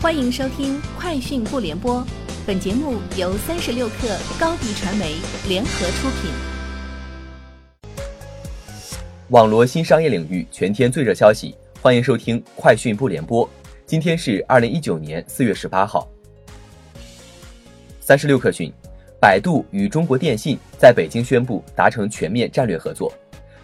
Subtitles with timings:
[0.00, 1.96] 欢迎收听《快讯不联播》，
[2.46, 5.16] 本节目由三十六克高低传媒
[5.48, 6.30] 联合出品。
[9.30, 13.44] 网罗新商业领域全天最热消息，欢迎收听《快讯不联播》。
[13.86, 16.08] 今天是二零一九年四月十八号。
[17.98, 18.72] 三十六克讯，
[19.20, 23.12] 百度与中国电信在北京宣布达成全面战略合作，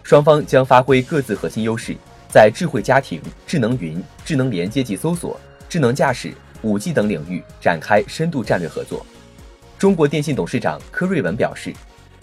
[0.03, 1.95] 双方将发挥各自核心优势。
[2.27, 5.39] 在智慧家庭、智能云、智能连接及搜索、
[5.75, 9.05] 智能驾驶、五 G 等领域展开深度战略合作。
[9.77, 11.73] 中国电信董事长柯瑞文表示，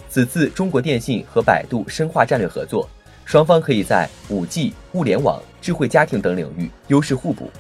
[0.09, 2.89] 此次中国电信和百度深化战略合作，
[3.27, 7.51] 双方可以在五 G、物联网、智慧家庭等领域优势互补，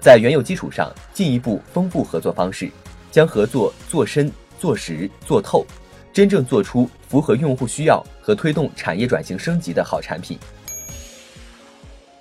[0.00, 2.70] 在原有基础上进一步丰富合作方式，
[3.10, 5.66] 将合作做深、做实、做透，
[6.14, 10.38] 真正做出符合用户需要和推动产业转型升级的好产品。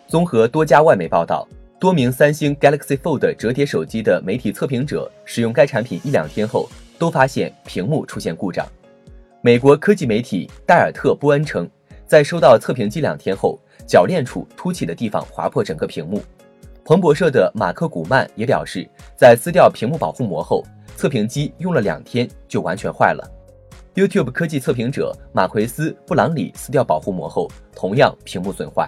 [0.10, 1.48] 综合多家外媒报道，
[1.82, 8.64] 多名三星 Galaxy Fold 折叠手机的媒体测评者使用该产品一两天后，都发现屏幕出现故障。
[9.42, 11.68] 美国科技媒体戴尔特波恩称，
[12.06, 16.22] 在收到测评机两天后，铰链处凸起的地方划破整个屏幕。
[16.86, 18.88] 彭博社的马克古曼也表示，
[19.18, 20.64] 在撕掉屏幕保护膜后，
[20.96, 23.28] 测评机用了两天就完全坏了。
[23.96, 28.88] YouTube 科技测评者马奎斯布朗里撕掉保护膜后，同样屏幕损坏。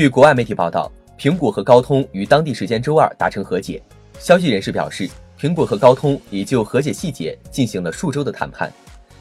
[0.00, 3.82] 据国外媒体报道，苹果和高通于当地时间周二达成和解。
[4.18, 5.06] 消息人士表示，
[5.38, 8.72] 苹果和高通已就和解细节进行了数周的谈判。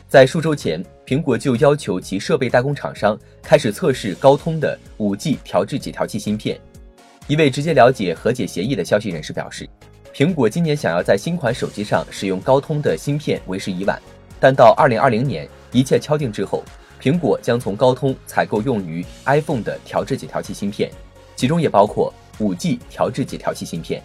[0.07, 6.57] 在数周前，苹果就要求其设备代工厂商开始测试高通的 5G 调制解调器芯片。
[7.27, 9.67] 一位直接了解和解协议的消息人士表示，
[10.13, 14.01] 苹果今年想要在新款手机上使用高通的芯片为时已晚，
[14.39, 16.63] 但到2020年一切敲定之后。
[17.01, 20.91] 苹果将从高通采购用于 iPhone 的调制解调器芯片，
[21.35, 24.03] 其中也包括 5G 调制解调器芯片。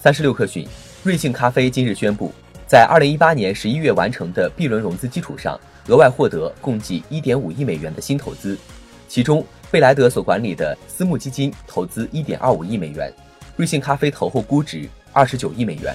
[0.00, 0.66] 三十六氪讯，
[1.04, 2.32] 瑞幸咖啡今日宣布，
[2.66, 8.58] 在2018年11月完成的 B 轮融资基础上，额外获得共计1.5亿美元的新投资，
[9.06, 13.12] 其中贝莱德所管理的私募基金投资1.25亿美元，
[13.56, 15.94] 瑞幸咖啡投后估值29亿美元。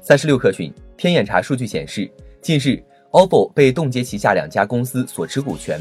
[0.00, 2.10] 三十六氪讯，天眼查数据显示，
[2.40, 2.82] 近日。
[3.12, 5.78] OPPO 被冻结旗下两家公司所持股权，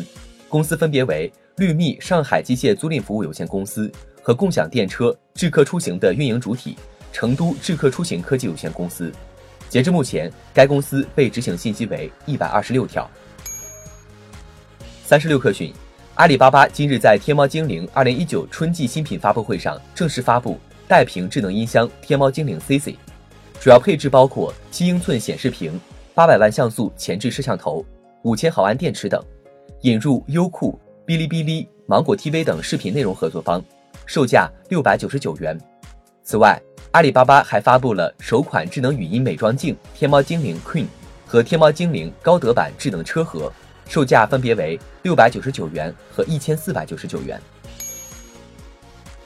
[0.49, 3.89] 公司分别为绿密上海机械租赁服务有限公司
[4.21, 6.75] 和共享电车智客出行的运营主体
[7.13, 9.09] 成都智客出行科技有限公司。
[9.69, 13.09] 截至目前，该公司被执行信息为一百二十六条。
[15.05, 15.73] 三十六氪讯，
[16.15, 22.93] 阿里巴巴今日在天猫精灵二零一九春季新品发布会上正式发布带屏智能音箱天猫精灵 CC，
[23.61, 25.79] 主要配置包括七英寸显示屏。
[26.13, 27.85] 八百万像素前置摄像头，
[28.23, 29.23] 五千毫安电池等，
[29.81, 33.63] 引入优酷、哔哩哔哩、芒果 TV 等视频内容合作方，
[34.05, 35.57] 售价六百九十九元。
[36.22, 36.61] 此外，
[36.91, 40.85] 阿里巴巴还发布了首款智能语音美妆镜天猫精灵 Queen
[41.25, 43.51] 和天猫精灵高德版智能车盒，
[43.88, 47.41] 售价分别为六百九十九元和一千四百九十九元。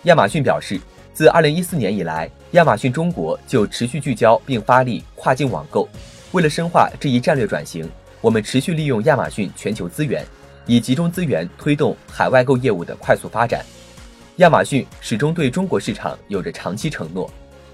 [0.04, 0.80] 亚马逊表示，
[1.16, 5.90] 自二零一四年以来，亚马逊中国就持续聚焦并发力跨境网购。
[6.36, 10.22] 为了深化这一战略转型，我们持续利用亚马逊全球资源，
[10.66, 13.66] 以集中资源推动海外购业务的快速发展。
[14.36, 17.32] 亚马逊始终对中国市场有着长期承诺，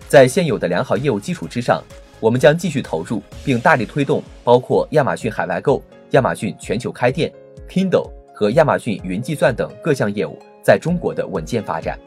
[0.07, 1.83] 在现有的良好业务基础之上，
[2.19, 7.33] 我们将继续投入并大力推动包括亚马逊海外购、亚马逊全球开店、
[7.67, 11.97] Kindle 和亚马逊云计算等各项业务在中国的稳健发展。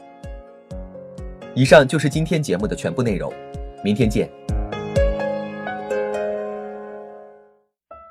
[1.53, 3.29] 以上就是今天节目的全部内容，
[3.83, 4.29] 明天见。